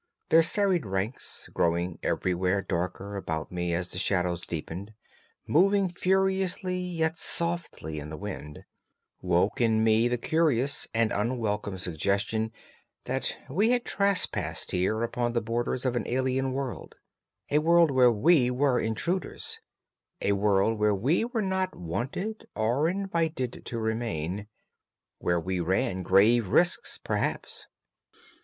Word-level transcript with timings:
Their 0.29 0.41
serried 0.41 0.83
ranks, 0.87 1.47
growing 1.53 1.99
everywhere 2.01 2.63
darker 2.63 3.17
about 3.17 3.51
me 3.51 3.71
as 3.75 3.89
the 3.89 3.99
shadows 3.99 4.47
deepened, 4.47 4.95
moving 5.45 5.87
furiously 5.89 6.75
yet 6.79 7.19
softly 7.19 7.99
in 7.99 8.09
the 8.09 8.17
wind, 8.17 8.65
woke 9.21 9.61
in 9.61 9.83
me 9.83 10.07
the 10.07 10.17
curious 10.17 10.87
and 10.91 11.11
unwelcome 11.13 11.77
suggestion 11.77 12.51
that 13.03 13.37
we 13.47 13.69
had 13.69 13.85
trespassed 13.85 14.71
here 14.71 15.03
upon 15.03 15.33
the 15.33 15.39
borders 15.41 15.85
of 15.85 15.95
an 15.95 16.07
alien 16.07 16.51
world, 16.51 16.95
a 17.51 17.59
world 17.59 17.91
where 17.91 18.11
we 18.11 18.49
were 18.49 18.79
intruders, 18.79 19.59
a 20.19 20.31
world 20.31 20.79
where 20.79 20.95
we 20.95 21.25
were 21.25 21.43
not 21.43 21.75
wanted 21.75 22.47
or 22.55 22.89
invited 22.89 23.61
to 23.65 23.77
remain—where 23.77 25.39
we 25.39 25.59
ran 25.59 26.01
grave 26.01 26.47
risks 26.47 26.97
perhaps! 26.97 27.67